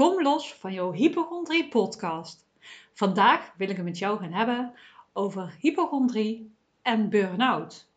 [0.00, 2.46] Kom los van jouw hypochondrie podcast.
[2.92, 4.72] Vandaag wil ik het met jou gaan hebben
[5.12, 7.88] over hypochondrie en burn-out.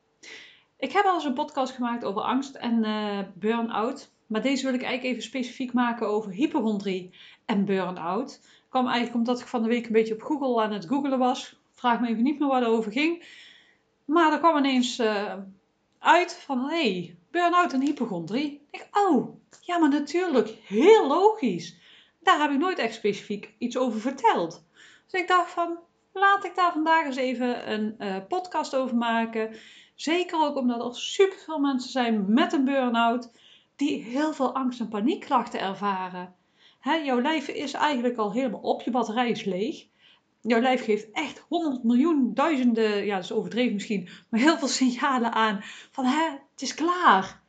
[0.77, 4.73] Ik heb al eens een podcast gemaakt over angst en uh, burn-out, maar deze wil
[4.73, 7.13] ik eigenlijk even specifiek maken over hypochondrie
[7.45, 8.41] en burn-out.
[8.69, 11.59] kwam eigenlijk omdat ik van de week een beetje op Google aan het googelen was.
[11.71, 13.25] Vraag me even niet meer waar het over ging.
[14.05, 15.33] Maar er kwam ineens uh,
[15.99, 18.61] uit van, hé, hey, burn-out en hypochondrie.
[18.71, 21.81] Ik oh, ja, maar natuurlijk, heel logisch.
[22.23, 24.65] Daar heb ik nooit echt specifiek iets over verteld.
[25.07, 25.77] Dus ik dacht van,
[26.13, 29.55] laat ik daar vandaag eens even een uh, podcast over maken.
[29.95, 33.31] Zeker ook omdat er superveel mensen zijn met een burn-out
[33.75, 36.35] die heel veel angst- en paniekklachten ervaren.
[36.79, 39.85] Hè, jouw lijf is eigenlijk al helemaal op, je batterij is leeg.
[40.41, 44.67] Jouw lijf geeft echt honderd miljoen, duizenden, ja dat is overdreven misschien, maar heel veel
[44.67, 45.59] signalen aan
[45.91, 47.41] van hè, het is klaar.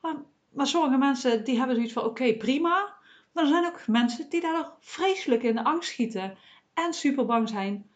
[0.00, 0.14] Maar,
[0.50, 2.97] maar sommige mensen die hebben zoiets van oké prima,
[3.38, 6.36] maar er zijn ook mensen die daar vreselijk in de angst schieten
[6.74, 7.90] en super bang zijn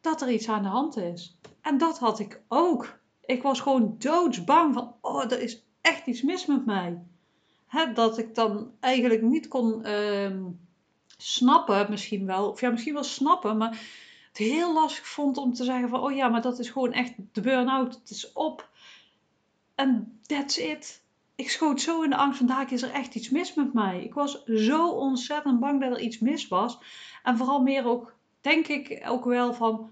[0.00, 1.38] dat er iets aan de hand is.
[1.60, 2.98] En dat had ik ook.
[3.24, 7.02] Ik was gewoon doodsbang van oh er is echt iets mis met mij.
[7.66, 10.36] Hè, dat ik dan eigenlijk niet kon uh,
[11.16, 13.70] snappen, misschien wel, of ja, misschien wel snappen, maar
[14.28, 17.14] het heel lastig vond om te zeggen van, oh ja, maar dat is gewoon echt
[17.32, 18.68] de burn-out, het is op.
[19.74, 21.02] En that's it.
[21.38, 24.02] Ik schoot zo in de angst, vandaag is er echt iets mis met mij.
[24.04, 26.78] Ik was zo ontzettend bang dat er iets mis was.
[27.22, 29.90] En vooral meer ook, denk ik ook wel van,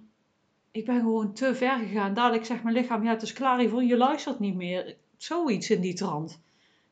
[0.71, 2.15] ik ben gewoon te ver gegaan.
[2.15, 4.97] Dadelijk zegt mijn lichaam, ja, het is klaar je luistert niet meer.
[5.17, 6.43] Zoiets in die trant.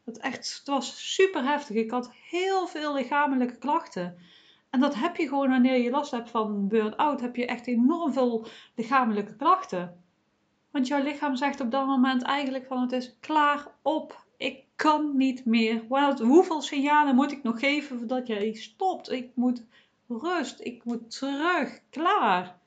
[0.05, 1.77] Het, echt, het was super heftig.
[1.77, 4.18] Ik had heel veel lichamelijke klachten.
[4.70, 7.20] En dat heb je gewoon wanneer je last hebt van burn-out.
[7.20, 10.02] Heb je echt enorm veel lichamelijke klachten.
[10.70, 14.23] Want jouw lichaam zegt op dat moment eigenlijk van het is klaar op.
[14.77, 15.85] Kan niet meer.
[16.23, 19.11] Hoeveel signalen moet ik nog geven voordat jij stopt?
[19.11, 19.64] Ik moet
[20.08, 20.61] rust.
[20.61, 21.80] Ik moet terug.
[21.90, 22.58] Klaar.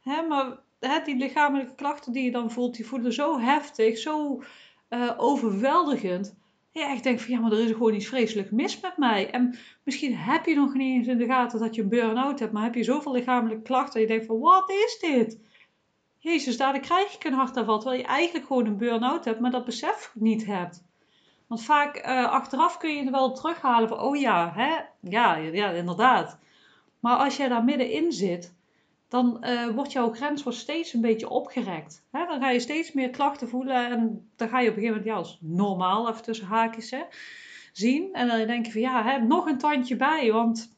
[0.00, 0.58] Hè, maar
[1.04, 4.42] die lichamelijke klachten die je dan voelt, die voelen zo heftig, zo
[4.90, 6.36] uh, overweldigend
[6.78, 9.30] ja, ik denk van ja, maar er is gewoon iets vreselijk mis met mij.
[9.30, 12.52] En misschien heb je nog niet eens in de gaten dat je een burn-out hebt,
[12.52, 15.38] maar heb je zoveel lichamelijke klachten dat je denkt van wat is dit?
[16.18, 19.64] Jezus, daar krijg ik een hartaanval, terwijl je eigenlijk gewoon een burn-out hebt, maar dat
[19.64, 20.84] besef niet hebt.
[21.48, 24.76] Want vaak uh, achteraf kun je er wel terughalen van, oh ja, hè?
[25.00, 26.38] Ja, ja, inderdaad.
[27.00, 28.54] Maar als jij daar middenin zit,
[29.08, 32.06] dan uh, wordt jouw grens wordt steeds een beetje opgerekt.
[32.10, 32.26] Hè?
[32.26, 35.04] Dan ga je steeds meer klachten voelen en dan ga je op een gegeven moment
[35.04, 37.02] ja, als normaal, even tussen haakjes, hè,
[37.72, 38.12] zien.
[38.12, 40.76] En dan denk je van ja, hè, nog een tandje bij, want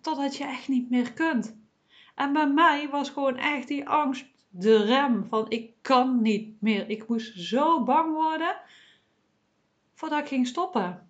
[0.00, 1.56] totdat je echt niet meer kunt.
[2.14, 6.90] En bij mij was gewoon echt die angst de rem van ik kan niet meer.
[6.90, 8.56] Ik moest zo bang worden
[10.04, 11.08] voordat ik ging stoppen.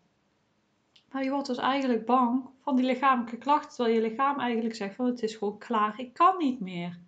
[1.10, 4.94] Maar je wordt dus eigenlijk bang van die lichamelijke klachten, terwijl je lichaam eigenlijk zegt
[4.94, 6.98] van het is gewoon klaar, ik kan niet meer.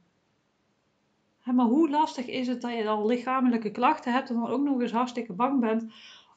[1.45, 4.81] maar hoe lastig is het dat je al lichamelijke klachten hebt en dan ook nog
[4.81, 5.93] eens hartstikke bang bent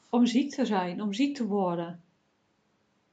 [0.09, 2.03] om ziek te zijn, om ziek te worden.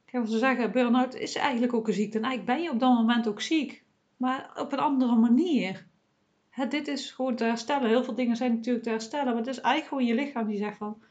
[0.06, 2.80] Ik heb ze zeggen, burn-out is eigenlijk ook een ziekte en eigenlijk ben je op
[2.80, 3.84] dat moment ook ziek,
[4.16, 5.86] maar op een andere manier.
[6.68, 7.88] dit is gewoon te herstellen.
[7.88, 10.58] Heel veel dingen zijn natuurlijk te herstellen, maar het is eigenlijk gewoon je lichaam die
[10.58, 11.02] zegt van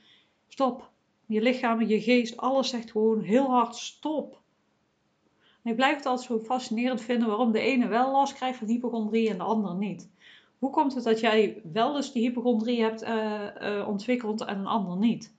[0.47, 0.93] stop,
[1.27, 4.41] je lichaam, je geest, alles zegt gewoon heel hard stop.
[5.63, 8.67] En ik blijf het altijd zo fascinerend vinden waarom de ene wel last krijgt van
[8.67, 10.09] hypochondrie en de ander niet.
[10.59, 14.67] Hoe komt het dat jij wel dus die hypochondrie hebt uh, uh, ontwikkeld en een
[14.67, 15.33] ander niet?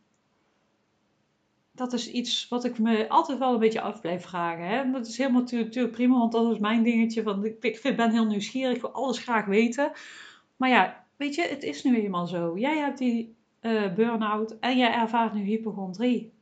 [1.73, 4.69] Dat is iets wat ik me altijd wel een beetje af blijf vragen.
[4.69, 4.91] Hè?
[4.91, 7.23] Dat is helemaal natuurlijk prima, want dat is mijn dingetje.
[7.23, 9.93] Van, ik vind, ben heel nieuwsgierig, ik wil alles graag weten.
[10.57, 12.59] Maar ja, weet je, het is nu eenmaal zo.
[12.59, 13.37] Jij hebt die
[13.67, 16.33] uh, burn-out en jij ervaart nu hypochondrie.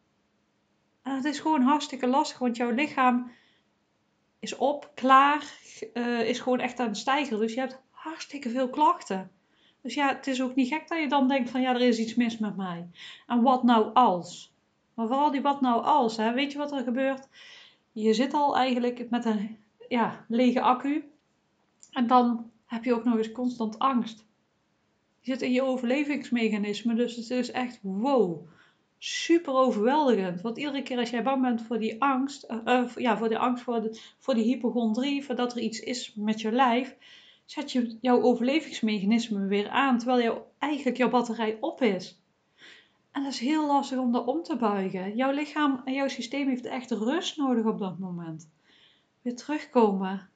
[1.02, 3.30] En het is gewoon hartstikke lastig, want jouw lichaam
[4.38, 5.44] is op, klaar,
[5.94, 7.38] uh, is gewoon echt aan het stijgen.
[7.38, 9.30] Dus je hebt hartstikke veel klachten.
[9.80, 11.98] Dus ja, het is ook niet gek dat je dan denkt van ja, er is
[11.98, 12.88] iets mis met mij.
[13.26, 14.54] En wat nou als?
[14.94, 16.32] Maar vooral die wat nou als, hè?
[16.32, 17.28] weet je wat er gebeurt?
[17.92, 21.10] Je zit al eigenlijk met een ja, lege accu.
[21.90, 24.26] En dan heb je ook nog eens constant angst.
[25.24, 26.94] Zit in je overlevingsmechanisme.
[26.94, 28.48] Dus het is echt wow.
[28.98, 30.40] Super overweldigend.
[30.40, 33.62] Want iedere keer als jij bang bent voor die angst, uh, ja, voor de angst
[33.62, 36.96] voor, de, voor die hypochondrie, voordat er iets is met je lijf,
[37.44, 42.22] zet je jouw overlevingsmechanisme weer aan, terwijl jou, eigenlijk jouw batterij op is.
[43.10, 45.16] En dat is heel lastig om dat om te buigen.
[45.16, 48.50] Jouw lichaam en jouw systeem heeft echt rust nodig op dat moment.
[49.22, 50.28] Weer terugkomen,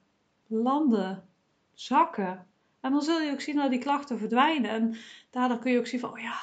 [0.47, 1.29] landen,
[1.75, 2.47] zakken,
[2.89, 4.71] en dan zul je ook zien dat die klachten verdwijnen.
[4.71, 4.97] En
[5.31, 6.39] daardoor kun je ook zien van, oh ja,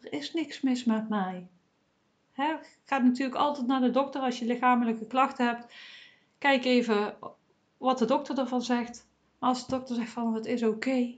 [0.00, 1.48] er is niks mis met mij.
[2.84, 5.74] Ga natuurlijk altijd naar de dokter als je lichamelijke klachten hebt.
[6.38, 7.14] Kijk even
[7.78, 9.08] wat de dokter ervan zegt.
[9.38, 11.14] Maar als de dokter zegt van het is oké.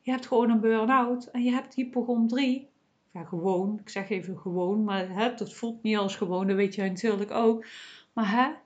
[0.00, 2.68] Je hebt gewoon een burn-out en je hebt hypochondrie.
[3.10, 3.78] Ja, gewoon.
[3.78, 6.46] Ik zeg even gewoon, maar hè, dat voelt niet als gewoon.
[6.46, 7.66] Dat weet jij natuurlijk ook.
[8.12, 8.60] Maar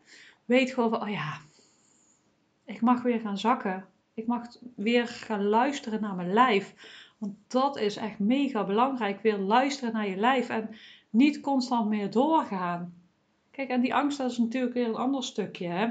[0.45, 1.41] weet gewoon van, oh ja,
[2.65, 3.93] ik mag weer gaan zakken.
[4.15, 6.75] Ik mag weer gaan luisteren naar mijn lijf.
[7.19, 9.21] Want dat is echt mega belangrijk.
[9.23, 10.71] Weer luisteren naar je lijf en
[11.11, 12.95] niet constant meer doorgaan.
[13.51, 15.67] Kijk, en die angst dat is natuurlijk weer een ander stukje.
[15.67, 15.89] Hè?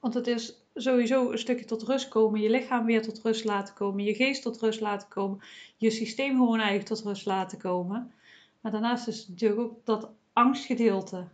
[0.00, 2.40] Want het is sowieso een stukje tot rust komen.
[2.40, 4.04] Je lichaam weer tot rust laten komen.
[4.04, 5.40] Je geest tot rust laten komen.
[5.76, 8.12] Je systeem gewoon eigenlijk tot rust laten komen.
[8.60, 11.28] Maar daarnaast is natuurlijk ook dat angstgedeelte.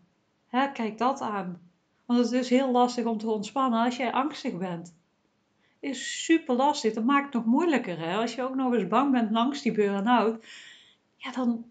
[0.46, 1.60] Hè, kijk dat aan.
[2.04, 4.96] Want het is heel lastig om te ontspannen als jij angstig bent.
[5.88, 6.94] Is super lastig.
[6.94, 7.98] Dat maakt het nog moeilijker.
[7.98, 8.16] Hè?
[8.16, 10.44] Als je ook nog eens bang bent langs die burn-out.
[11.16, 11.64] Ja, dan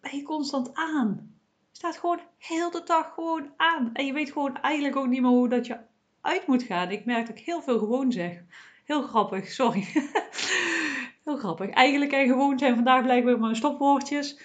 [0.00, 1.34] ben je constant aan.
[1.70, 3.90] Je staat gewoon heel de dag gewoon aan.
[3.92, 5.76] En je weet gewoon eigenlijk ook niet meer hoe dat je
[6.20, 6.90] uit moet gaan.
[6.90, 8.42] Ik merk dat ik heel veel gewoon zeg.
[8.84, 9.86] Heel grappig, sorry.
[11.24, 11.70] heel grappig.
[11.70, 14.40] Eigenlijk en gewoon zijn vandaag blijkbaar mijn stopwoordjes.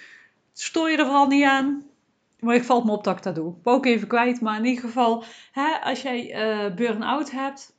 [0.54, 1.84] Stoor je er vooral niet aan.
[2.40, 3.56] Maar ik valt me op dat ik dat doe.
[3.60, 7.76] Ik ook even kwijt, maar in ieder geval, hè, als jij uh, burn-out hebt,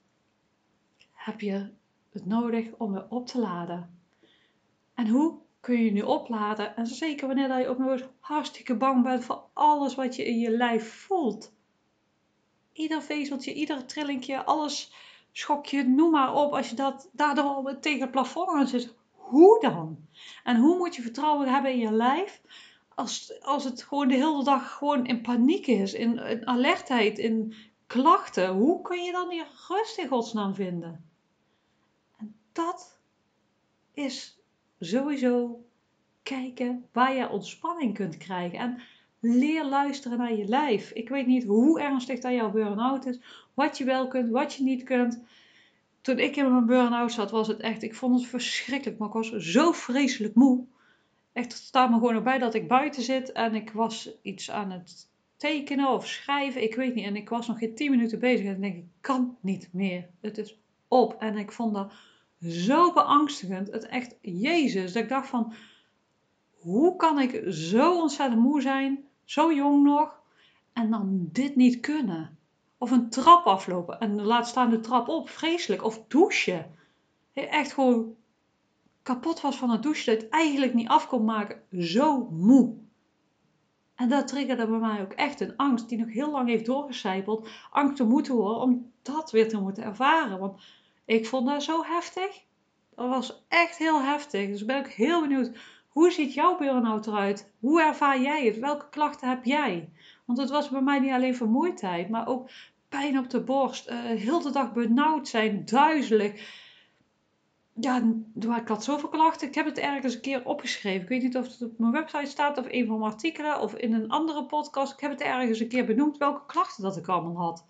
[1.25, 1.71] heb je
[2.13, 3.99] het nodig om weer op te laden.
[4.95, 6.77] En hoe kun je nu opladen?
[6.77, 10.39] En zeker wanneer je ook nog eens hartstikke bang bent voor alles wat je in
[10.39, 11.53] je lijf voelt.
[12.73, 14.93] Ieder vezeltje, ieder trillingje, alles
[15.33, 16.53] schokje, noem maar op.
[16.53, 20.07] Als je dat daardoor tegen het plafond aan zit, hoe dan?
[20.45, 22.41] En hoe moet je vertrouwen hebben in je lijf
[22.95, 27.55] als, als het gewoon de hele dag gewoon in paniek is, in, alertheid, in
[27.87, 28.49] klachten?
[28.49, 31.13] Hoe kun je dan hier rust in godsnaam vinden?
[32.55, 32.99] Dat
[33.93, 34.39] is
[34.81, 35.65] sowieso
[36.23, 38.59] kijken waar je ontspanning kunt krijgen.
[38.59, 38.81] En
[39.21, 40.91] leer luisteren naar je lijf.
[40.91, 43.21] Ik weet niet hoe ernstig dat jouw burn-out is,
[43.55, 45.23] wat je wel kunt, wat je niet kunt.
[46.01, 49.15] Toen ik in mijn burn-out zat, was het echt, ik vond het verschrikkelijk, maar ik
[49.15, 50.65] was zo vreselijk moe.
[51.33, 54.71] Echt, het staat me gewoon erbij dat ik buiten zit en ik was iets aan
[54.71, 57.07] het tekenen of schrijven, ik weet niet.
[57.07, 60.09] En ik was nog geen 10 minuten bezig en ik denk ik, kan niet meer.
[60.21, 60.59] Het is
[60.89, 61.17] op.
[61.19, 61.93] En ik vond dat
[62.49, 63.73] zo beangstigend.
[63.73, 65.53] Het echt, Jezus, dat ik dacht van,
[66.59, 70.21] hoe kan ik zo ontzettend moe zijn, zo jong nog,
[70.73, 72.39] en dan dit niet kunnen?
[72.79, 75.85] Of een trap aflopen en laat staan de trap op, vreselijk.
[75.85, 76.71] Of douchen.
[77.33, 78.15] Echt gewoon
[79.03, 81.83] kapot was van het douchen, dat het eigenlijk niet af kon maken.
[81.83, 82.75] Zo moe.
[83.95, 87.49] En dat triggerde bij mij ook echt een angst die nog heel lang heeft doorgecijpeld.
[87.71, 90.39] Angst te moeten horen om dat weer te moeten ervaren.
[90.39, 90.63] Want
[91.05, 92.43] ik vond dat zo heftig.
[92.95, 94.49] Dat was echt heel heftig.
[94.49, 95.51] Dus ben ik heel benieuwd.
[95.89, 97.53] Hoe ziet jouw burn-out eruit?
[97.61, 98.59] Hoe ervaar jij het?
[98.59, 99.89] Welke klachten heb jij?
[100.25, 102.51] Want het was bij mij niet alleen vermoeidheid, maar ook
[102.89, 103.91] pijn op de borst.
[103.91, 106.63] Uh, heel de dag benauwd zijn, duizelig.
[107.81, 108.03] Ja,
[108.35, 109.49] ik had zoveel klachten.
[109.49, 111.03] Ik heb het ergens een keer opgeschreven.
[111.03, 113.75] Ik weet niet of het op mijn website staat of een van mijn artikelen of
[113.75, 114.93] in een andere podcast.
[114.93, 117.65] Ik heb het ergens een keer benoemd welke klachten dat ik allemaal had.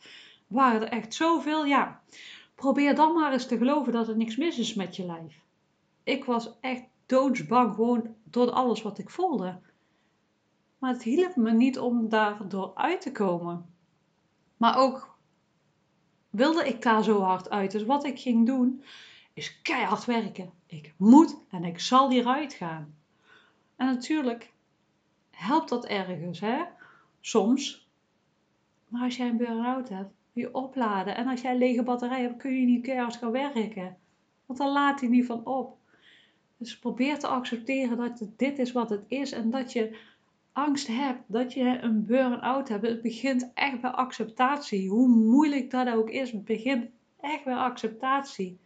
[0.47, 1.65] Waren er echt zoveel?
[1.65, 2.03] Ja
[2.55, 5.41] probeer dan maar eens te geloven dat er niks mis is met je lijf.
[6.03, 9.61] Ik was echt doodsbang gewoon door alles wat ik voelde.
[10.79, 13.75] Maar het hielp me niet om daardoor uit te komen.
[14.57, 15.17] Maar ook
[16.31, 17.71] wilde ik daar zo hard uit.
[17.71, 18.83] Dus wat ik ging doen,
[19.33, 20.53] is keihard werken.
[20.67, 22.95] Ik moet en ik zal hieruit gaan.
[23.77, 24.53] En natuurlijk
[25.31, 26.63] helpt dat ergens, hè?
[27.21, 27.89] Soms.
[28.89, 31.17] Maar als jij een burn-out hebt, je opladen.
[31.17, 33.97] En als jij een lege batterij hebt, kun je niet keihard gaan werken.
[34.47, 35.77] Want dan laat hij niet van op.
[36.57, 39.99] Dus probeer te accepteren dat dit is wat het is en dat je
[40.53, 42.87] angst hebt, dat je een burn-out hebt.
[42.87, 44.89] Het begint echt bij acceptatie.
[44.89, 46.87] Hoe moeilijk dat ook is, het begint
[47.21, 48.59] echt bij acceptatie.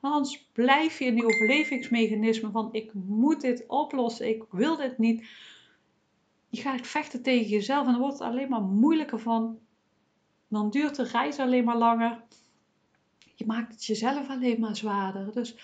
[0.00, 5.26] Anders blijf je in die overlevingsmechanisme van ik moet dit oplossen, ik wil dit niet.
[6.48, 9.58] Je gaat vechten tegen jezelf en dan wordt het alleen maar moeilijker van
[10.52, 12.20] dan duurt de reis alleen maar langer.
[13.34, 15.32] Je maakt het jezelf alleen maar zwaarder.
[15.32, 15.56] Dus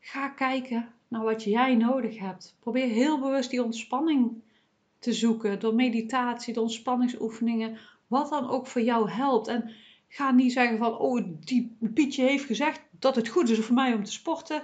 [0.00, 2.56] ga kijken naar wat jij nodig hebt.
[2.60, 4.42] Probeer heel bewust die ontspanning
[4.98, 9.48] te zoeken door meditatie, door ontspanningsoefeningen, wat dan ook voor jou helpt.
[9.48, 9.70] En
[10.08, 13.94] ga niet zeggen van, oh, die Pietje heeft gezegd dat het goed is voor mij
[13.94, 14.62] om te sporten.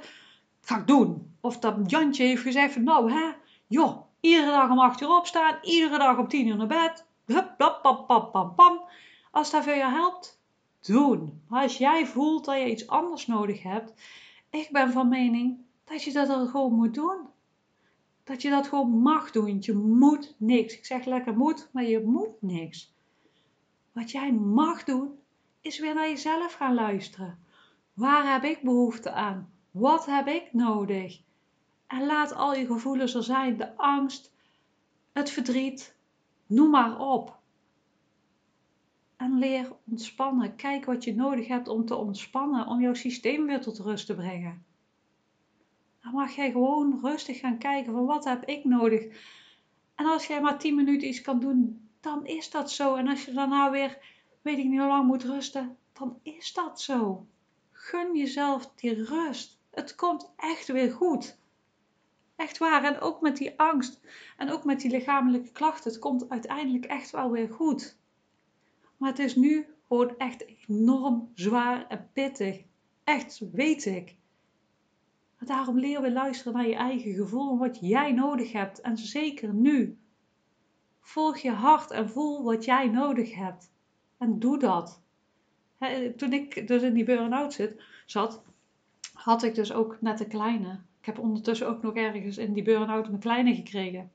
[0.61, 1.35] Ga ik doen.
[1.41, 3.31] Of dat Jantje heeft gezegd van, nou hè,
[3.67, 7.07] joh, iedere dag om 8 uur opstaan, iedere dag om 10 uur naar bed.
[7.27, 8.81] Hup, pam, pam, pam, pam, pam.
[9.31, 10.41] Als dat voor je helpt,
[10.81, 11.43] doen.
[11.49, 13.93] Maar als jij voelt dat je iets anders nodig hebt,
[14.51, 17.19] ik ben van mening dat je dat gewoon moet doen.
[18.25, 19.57] Dat je dat gewoon mag doen.
[19.61, 20.77] Je moet niks.
[20.77, 22.95] Ik zeg lekker moet, maar je moet niks.
[23.93, 25.19] Wat jij mag doen,
[25.61, 27.39] is weer naar jezelf gaan luisteren.
[27.95, 29.53] Waar heb ik behoefte aan?
[29.71, 31.21] Wat heb ik nodig?
[31.87, 33.57] En laat al je gevoelens er zijn.
[33.57, 34.33] De angst,
[35.13, 35.95] het verdriet,
[36.47, 37.40] noem maar op.
[39.21, 40.57] En leer ontspannen.
[40.57, 44.15] Kijk wat je nodig hebt om te ontspannen, om jouw systeem weer tot rust te
[44.15, 44.65] brengen.
[46.03, 49.03] Dan mag jij gewoon rustig gaan kijken van wat heb ik nodig.
[49.95, 52.95] En als jij maar 10 minuten iets kan doen, dan is dat zo.
[52.95, 53.99] En als je daarna weer,
[54.43, 57.27] weet ik niet hoe lang moet rusten, dan is dat zo.
[57.71, 59.59] Gun jezelf die rust.
[59.71, 61.39] Het komt echt weer goed.
[62.37, 62.85] Echt waar.
[62.85, 64.01] En ook met die angst
[64.37, 65.91] en ook met die lichamelijke klachten.
[65.91, 67.99] Het komt uiteindelijk echt wel weer goed.
[69.01, 72.63] Maar het is nu gewoon echt enorm zwaar en pittig.
[73.05, 74.17] Echt, weet ik.
[75.39, 78.81] Maar daarom leer we luisteren naar je eigen gevoel en wat jij nodig hebt.
[78.81, 79.99] En zeker nu.
[81.01, 83.73] Volg je hart en voel wat jij nodig hebt.
[84.19, 85.03] En doe dat.
[86.17, 87.75] toen ik dus in die burn-out
[88.07, 88.43] zat,
[89.13, 90.81] had ik dus ook net een kleine.
[91.01, 94.13] Ik heb ondertussen ook nog ergens in die burn-out mijn kleine gekregen.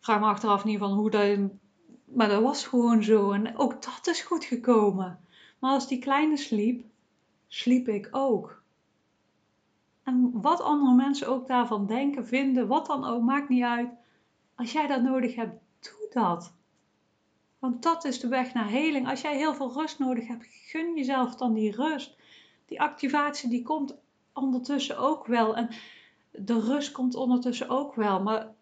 [0.00, 1.38] vraag me achteraf niet van hoe dat...
[2.06, 3.32] Maar dat was gewoon zo.
[3.32, 5.20] En ook dat is goed gekomen.
[5.58, 6.84] Maar als die kleine sliep,
[7.46, 8.62] sliep ik ook.
[10.02, 13.90] En wat andere mensen ook daarvan denken, vinden, wat dan ook, maakt niet uit.
[14.54, 16.52] Als jij dat nodig hebt, doe dat.
[17.58, 19.08] Want dat is de weg naar heling.
[19.08, 22.16] Als jij heel veel rust nodig hebt, gun jezelf dan die rust.
[22.66, 23.96] Die activatie die komt
[24.32, 25.56] ondertussen ook wel.
[25.56, 25.68] En
[26.30, 28.22] de rust komt ondertussen ook wel.
[28.22, 28.54] Maar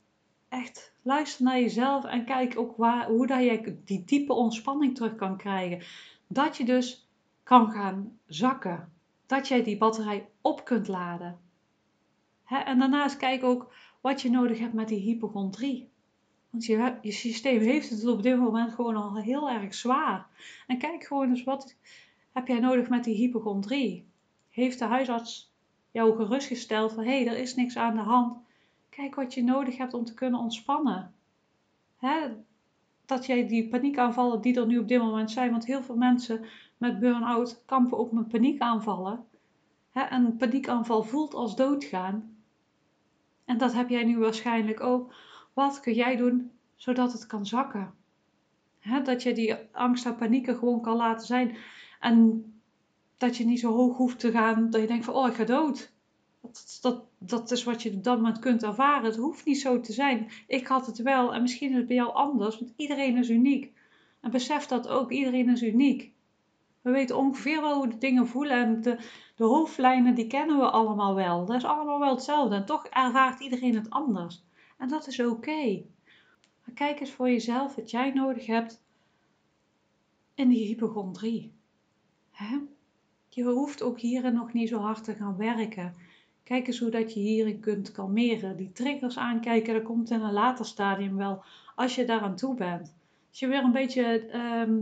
[0.54, 5.14] echt, luister naar jezelf en kijk ook waar, hoe dat je die diepe ontspanning terug
[5.14, 5.82] kan krijgen.
[6.26, 7.08] Dat je dus
[7.42, 8.92] kan gaan zakken.
[9.26, 11.38] Dat jij die batterij op kunt laden.
[12.44, 15.88] en daarnaast kijk ook wat je nodig hebt met die hypochondrie.
[16.50, 20.26] Want je, je systeem heeft het op dit moment gewoon al heel erg zwaar.
[20.66, 21.76] En kijk gewoon eens wat
[22.32, 24.06] heb jij nodig met die hypochondrie.
[24.50, 25.52] Heeft de huisarts
[25.90, 28.43] jou gerustgesteld van hé, hey, er is niks aan de hand.
[28.96, 31.14] Kijk wat je nodig hebt om te kunnen ontspannen.
[33.06, 36.44] dat jij die paniekaanvallen die er nu op dit moment zijn, want heel veel mensen
[36.78, 39.24] met burn-out kampen ook met paniekaanvallen.
[39.90, 42.36] Hè, een paniekaanval voelt als doodgaan.
[43.44, 45.14] En dat heb jij nu waarschijnlijk ook.
[45.52, 47.94] Wat kun jij doen zodat het kan zakken?
[49.04, 51.56] dat je die angst en panieken gewoon kan laten zijn.
[52.00, 52.44] En
[53.16, 55.44] dat je niet zo hoog hoeft te gaan dat je denkt van oh ik ga
[55.44, 55.93] dood.
[56.80, 59.04] Dat, dat, is wat je op dat moment kunt ervaren.
[59.04, 60.30] Het hoeft niet zo te zijn.
[60.46, 63.72] Ik had het wel en misschien is het bij jou anders, want iedereen is uniek.
[64.20, 66.12] En besef dat ook, iedereen is uniek.
[66.82, 68.98] We weten ongeveer wel hoe de dingen voelen en de,
[69.36, 71.44] hoofdlijnen die kennen we allemaal wel.
[71.44, 74.42] Dat is allemaal wel hetzelfde en toch ervaart iedereen het anders.
[74.78, 75.82] En dat is oké.
[76.64, 78.82] Maar kijk eens voor jezelf wat jij nodig hebt
[80.34, 81.52] in die hypochondrie.
[83.28, 85.94] Je hoeft ook hierin nog niet zo hard te gaan werken.
[86.44, 88.56] Kijk eens hoe dat je hierin kunt kalmeren.
[88.56, 92.94] Die triggers aankijken, dat komt in een later stadium wel, als je daaraan toe bent.
[93.30, 94.78] Als je weer een beetje ehm,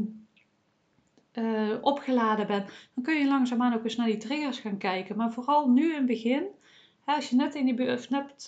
[1.33, 5.17] eh, opgeladen bent, dan kun je langzaamaan ook eens naar die triggers gaan kijken.
[5.17, 6.47] Maar vooral nu in het begin,
[7.05, 7.99] hè, als je net in die,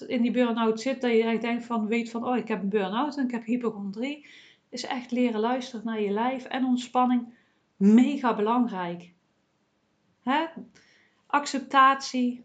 [0.06, 2.68] in die burn-out zit, dat je echt denkt van, weet van, oh ik heb een
[2.68, 4.26] burn-out en ik heb hypochondrie,
[4.68, 7.34] is echt leren luisteren naar je lijf en ontspanning
[7.76, 9.12] mega belangrijk.
[10.22, 10.44] Hè?
[11.26, 12.44] Acceptatie,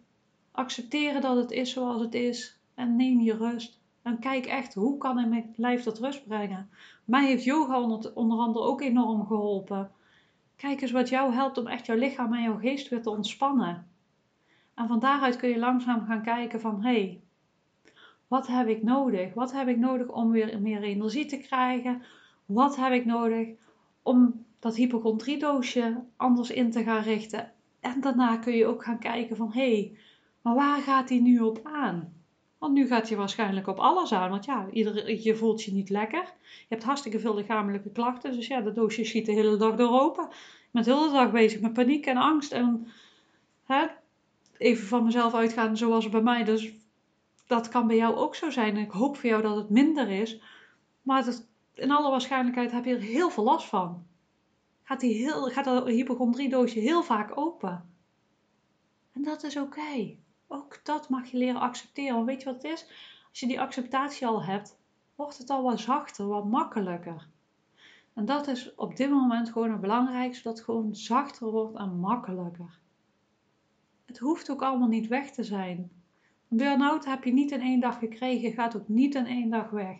[0.59, 3.79] accepteren dat het is zoals het is en neem je rust.
[4.01, 6.69] En kijk echt, hoe kan ik mijn lijf tot rust brengen?
[7.05, 9.91] Mij heeft yoga onder, andere ook enorm geholpen.
[10.55, 13.87] Kijk eens wat jou helpt om echt jouw lichaam en jouw geest weer te ontspannen.
[14.73, 17.21] En van daaruit kun je langzaam gaan kijken van, hé, hey,
[18.27, 19.33] wat heb ik nodig?
[19.33, 22.01] Wat heb ik nodig om weer meer energie te krijgen?
[22.45, 23.47] Wat heb ik nodig
[24.03, 27.51] om dat hypochondriedoosje anders in te gaan richten?
[27.79, 29.97] En daarna kun je ook gaan kijken van, hé, hey,
[30.41, 32.13] maar waar gaat hij nu op aan?
[32.57, 34.29] Want nu gaat hij waarschijnlijk op alles aan.
[34.29, 36.23] Want ja, je voelt je niet lekker.
[36.43, 38.31] Je hebt hartstikke veel lichamelijke klachten.
[38.31, 40.27] Dus ja, dat doosje schiet de hele dag door open.
[40.71, 42.51] Ben de hele dag bezig met paniek en angst.
[42.51, 42.87] En
[43.63, 43.85] hè,
[44.57, 46.43] even van mezelf uitgaan zoals bij mij.
[46.43, 46.73] Dus
[47.47, 48.75] dat kan bij jou ook zo zijn.
[48.75, 50.41] En ik hoop voor jou dat het minder is.
[51.01, 54.05] Maar het, in alle waarschijnlijkheid heb je er heel veel last van.
[54.83, 57.89] Gaat, die heel, gaat dat hypochondriedoosje heel vaak open.
[59.11, 60.17] En dat is oké.
[60.51, 62.13] Ook dat mag je leren accepteren.
[62.13, 62.87] Want weet je wat het is?
[63.29, 64.77] Als je die acceptatie al hebt,
[65.15, 67.27] wordt het al wat zachter, wat makkelijker.
[68.13, 71.99] En dat is op dit moment gewoon het belangrijkste, dat het gewoon zachter wordt en
[71.99, 72.79] makkelijker.
[74.05, 75.91] Het hoeft ook allemaal niet weg te zijn.
[76.47, 79.97] Burn-out heb je niet in één dag gekregen, gaat ook niet in één dag weg.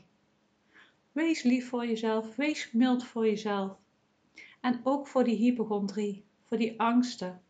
[1.11, 3.77] Wees lief voor jezelf, wees mild voor jezelf.
[4.59, 7.41] En ook voor die hypochondrie, voor die angsten.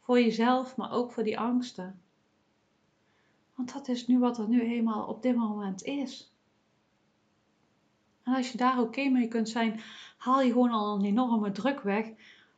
[0.00, 2.01] Voor jezelf, maar ook voor die angsten.
[3.62, 6.32] Want dat is nu wat er nu eenmaal op dit moment is.
[8.22, 9.80] En als je daar oké mee kunt zijn,
[10.16, 12.10] haal je gewoon al een enorme druk weg,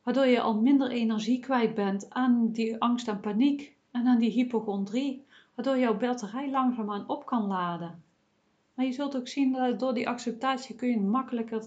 [0.02, 4.30] waardoor je al minder energie kwijt bent aan die angst en paniek en aan die
[4.30, 8.02] hypochondrie, waardoor jouw batterij langzaamaan op kan laden.
[8.74, 11.64] Maar je zult ook zien dat door die acceptatie kun je makkelijker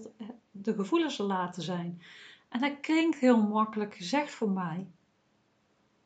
[0.50, 2.02] de gevoelens laten zijn.
[2.48, 4.86] En dat klinkt heel makkelijk gezegd voor mij.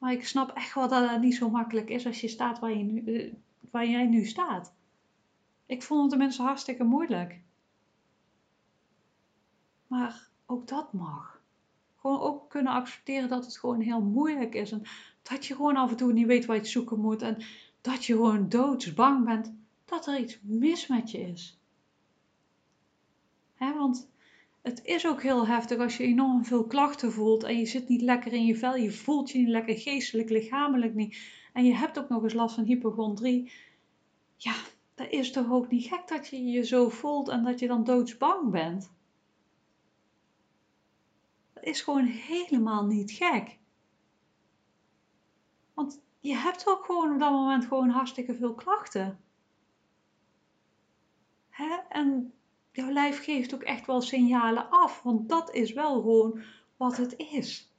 [0.03, 2.77] Maar ik snap echt wel dat het niet zo makkelijk is als je staat waar,
[2.77, 3.33] je nu, eh,
[3.71, 4.75] waar jij nu staat.
[5.67, 7.41] Ik vond het de mensen hartstikke moeilijk.
[9.87, 11.41] Maar ook dat mag.
[11.97, 14.73] Gewoon ook kunnen accepteren dat het gewoon heel moeilijk is.
[14.73, 14.83] En
[15.23, 17.23] dat je gewoon af en toe niet weet waar je zoeken moet.
[17.23, 17.43] En
[17.81, 19.55] dat je gewoon doodsbang bent
[19.85, 21.59] dat er iets mis met je is.
[23.55, 24.11] He, want
[24.63, 28.03] het is ook heel heftig als je enorm veel klachten voelt en je zit niet
[28.03, 31.17] lekker in je vel, je voelt je niet lekker geestelijk, lichamelijk niet.
[31.53, 33.53] En je hebt ook nog eens last van hypochondrie.
[34.37, 34.55] Ja,
[34.95, 37.85] dat is toch ook niet gek dat je je zo voelt en dat je dan
[37.85, 38.93] doodsbang bent.
[41.53, 43.59] Dat is gewoon helemaal niet gek.
[45.75, 49.21] Want je hebt ook gewoon op dat moment gewoon hartstikke veel klachten.
[51.49, 51.77] Hè?
[51.89, 52.33] En
[52.73, 56.43] jouw lijf geeft ook echt wel signalen af, want dat is wel gewoon
[56.77, 57.73] wat het is.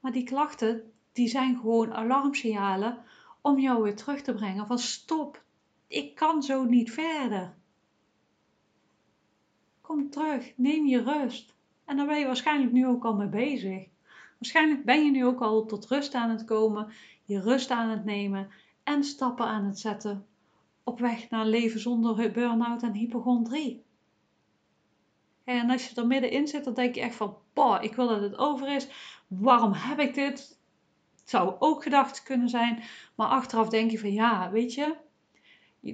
[0.00, 2.98] Maar die klachten, die zijn gewoon alarmsignalen
[3.40, 5.42] om jou weer terug te brengen van stop,
[5.86, 7.54] ik kan zo niet verder.
[9.80, 11.54] Kom terug, neem je rust.
[11.84, 13.88] En daar ben je waarschijnlijk nu ook al mee bezig.
[14.38, 16.92] Waarschijnlijk ben je nu ook al tot rust aan het komen,
[17.24, 18.50] je rust aan het nemen
[18.82, 20.26] en stappen aan het zetten
[20.84, 23.84] op weg naar leven zonder burn-out en hypochondrie.
[25.44, 28.20] En als je er middenin zit, dan denk je echt van, boah, ik wil dat
[28.20, 28.88] het over is.
[29.26, 30.58] Waarom heb ik dit?
[31.20, 32.82] Het zou ook gedacht kunnen zijn.
[33.14, 34.96] Maar achteraf denk je van, ja, weet je,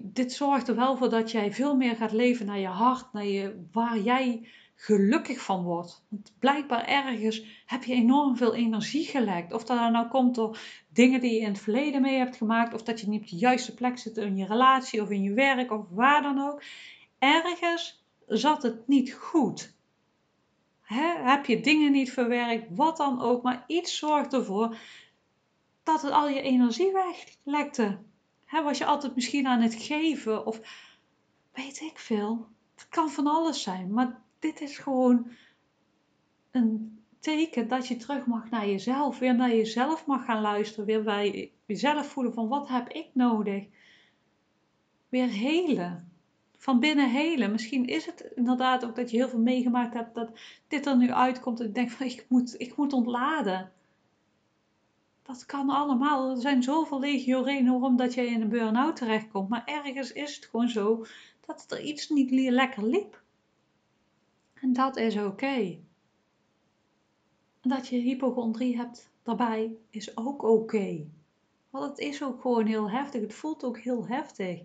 [0.02, 3.26] dit zorgt er wel voor dat jij veel meer gaat leven naar je hart, naar
[3.26, 4.48] je, waar jij
[4.82, 6.04] gelukkig van wordt.
[6.08, 9.52] Want blijkbaar ergens heb je enorm veel energie gelekt.
[9.52, 12.82] Of dat nou komt door dingen die je in het verleden mee hebt gemaakt, of
[12.82, 15.70] dat je niet op de juiste plek zit in je relatie of in je werk
[15.70, 16.62] of waar dan ook.
[17.18, 19.74] Ergens zat het niet goed.
[20.82, 24.76] heb je dingen niet verwerkt, wat dan ook, maar iets zorgt ervoor
[25.82, 27.98] dat het al je energie weglekte.
[28.46, 30.60] was je altijd misschien aan het geven of
[31.52, 32.46] weet ik veel.
[32.74, 35.30] Het kan van alles zijn, maar dit is gewoon
[36.50, 39.18] een teken dat je terug mag naar jezelf.
[39.18, 40.86] Weer naar jezelf mag gaan luisteren.
[40.86, 43.66] Weer bij jezelf voelen van wat heb ik nodig.
[45.08, 46.12] Weer helen.
[46.56, 47.52] Van binnen helen.
[47.52, 51.12] Misschien is het inderdaad ook dat je heel veel meegemaakt hebt dat dit er nu
[51.12, 51.60] uitkomt.
[51.60, 53.72] En je denkt van ik moet, ik moet ontladen.
[55.22, 56.30] Dat kan allemaal.
[56.30, 59.48] Er zijn zoveel legio redenen waarom dat je in een burn-out terechtkomt.
[59.48, 61.06] Maar ergens is het gewoon zo
[61.46, 63.19] dat er iets niet lekker liep.
[64.60, 65.78] En dat is oké.
[67.60, 71.06] Dat je hypochondrie hebt daarbij is ook oké.
[71.70, 73.20] Want het is ook gewoon heel heftig.
[73.20, 74.60] Het voelt ook heel heftig.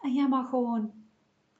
[0.00, 0.92] En jij mag gewoon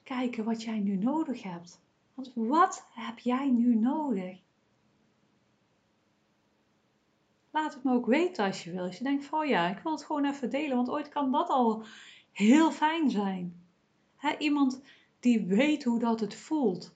[0.02, 1.80] kijken wat jij nu nodig hebt.
[2.14, 4.40] Want wat heb jij nu nodig?
[7.50, 8.84] Laat het me ook weten als je wil.
[8.84, 10.76] Als je denkt oh ja, ik wil het gewoon even delen.
[10.76, 11.84] Want ooit kan dat al
[12.32, 13.66] heel fijn zijn.
[14.38, 14.82] iemand
[15.22, 16.94] die weet hoe dat het voelt.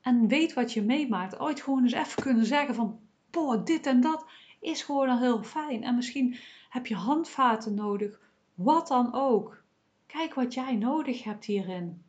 [0.00, 1.38] En weet wat je meemaakt.
[1.38, 2.98] Ooit gewoon eens even kunnen zeggen van,
[3.30, 4.24] boah, dit en dat
[4.60, 5.82] is gewoon al heel fijn.
[5.82, 6.36] En misschien
[6.68, 8.20] heb je handvaten nodig.
[8.54, 9.62] Wat dan ook.
[10.06, 12.02] Kijk wat jij nodig hebt hierin.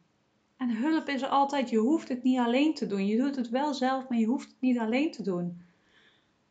[0.58, 1.70] En hulp is er altijd.
[1.70, 3.06] Je hoeft het niet alleen te doen.
[3.06, 5.62] Je doet het wel zelf, maar je hoeft het niet alleen te doen.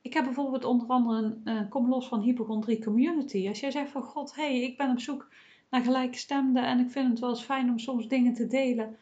[0.00, 3.48] Ik heb bijvoorbeeld onder andere een Kom Los van Hypochondrie Community.
[3.48, 5.28] Als jij zegt van God, hé, hey, ik ben op zoek
[5.70, 8.96] naar gelijkgestemden en ik vind het wel eens fijn om soms dingen te delen.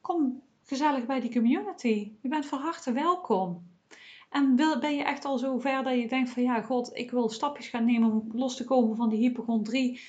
[0.00, 2.12] Kom gezellig bij die community.
[2.20, 3.70] Je bent van harte welkom.
[4.30, 7.28] En ben je echt al zo ver dat je denkt van ja, god, ik wil
[7.28, 10.00] stapjes gaan nemen om los te komen van die hypochondrie.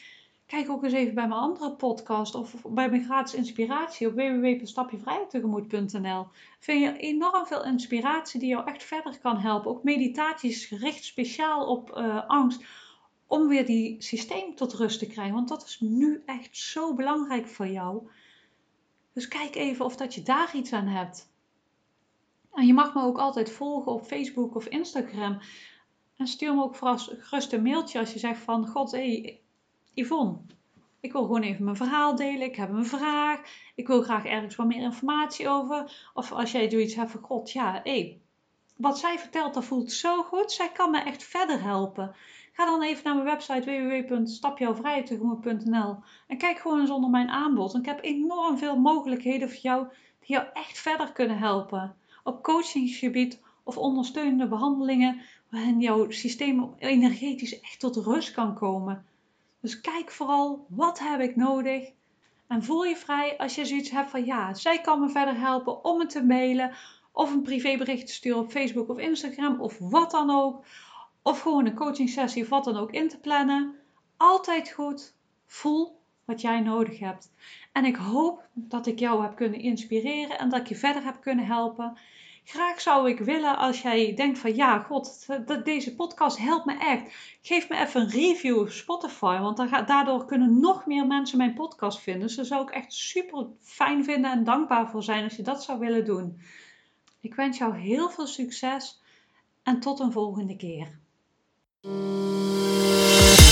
[0.46, 6.28] Kijk ook eens even bij mijn andere podcast of bij mijn gratis inspiratie op www.stapjevrijtegemoed.nl.
[6.60, 9.72] Vind je enorm veel inspiratie die jou echt verder kan helpen.
[9.72, 12.64] Ook meditaties gericht speciaal op uh, angst
[13.34, 15.34] om weer die systeem tot rust te krijgen.
[15.34, 18.08] Want dat is nu echt zo belangrijk voor jou.
[19.14, 21.32] Dus kijk even of dat je daar iets aan hebt.
[22.52, 25.40] En je mag me ook altijd volgen op Facebook of Instagram.
[26.18, 28.68] En stuur me ook gerust een mailtje als je zegt van...
[28.68, 29.42] God, hé, hey,
[29.94, 30.38] Yvonne,
[31.00, 32.48] ik wil gewoon even mijn verhaal delen.
[32.48, 33.42] Ik heb een vraag.
[33.76, 36.10] Ik wil graag ergens wat meer informatie over.
[36.14, 37.22] Of als jij zoiets hebt van...
[37.22, 38.22] God, ja, hé, hey,
[38.78, 40.52] wat zij vertelt, dat voelt zo goed.
[40.52, 42.16] Zij kan me echt verder helpen.
[42.56, 45.96] Ga dan even naar mijn website www.stapjouwvrijheidtegemoet.nl
[46.28, 47.76] en kijk gewoon eens onder mijn aanbod.
[47.76, 49.88] ik heb enorm veel mogelijkheden voor jou
[50.20, 51.96] die jou echt verder kunnen helpen.
[52.24, 59.06] Op coachingsgebied of ondersteunende behandelingen waarin jouw systeem energetisch echt tot rust kan komen.
[59.60, 61.92] Dus kijk vooral wat heb ik nodig
[62.48, 65.84] en voel je vrij als je zoiets hebt van ja, zij kan me verder helpen
[65.84, 66.72] om me te mailen
[67.12, 70.66] of een privébericht te sturen op Facebook of Instagram of wat dan ook.
[71.24, 73.76] Of gewoon een coaching sessie of wat dan ook in te plannen.
[74.18, 75.14] Altijd goed.
[75.46, 77.32] Voel wat jij nodig hebt.
[77.72, 81.22] En ik hoop dat ik jou heb kunnen inspireren en dat ik je verder heb
[81.22, 81.98] kunnen helpen.
[82.46, 85.28] Graag zou ik willen als jij denkt van ja, god,
[85.64, 87.16] deze podcast helpt me echt.
[87.42, 89.58] Geef me even een review op Spotify, want
[89.88, 92.28] daardoor kunnen nog meer mensen mijn podcast vinden.
[92.28, 95.64] Dus daar zou ik echt super fijn vinden en dankbaar voor zijn als je dat
[95.64, 96.42] zou willen doen.
[97.20, 99.02] Ik wens jou heel veel succes
[99.64, 101.02] en tot een volgende keer.
[101.86, 103.43] Música